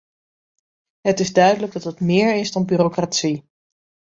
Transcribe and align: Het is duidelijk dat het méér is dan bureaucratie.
Het 1.01 1.19
is 1.19 1.33
duidelijk 1.33 1.73
dat 1.73 1.83
het 1.83 1.99
méér 1.99 2.35
is 2.35 2.51
dan 2.51 2.65
bureaucratie. 2.65 3.43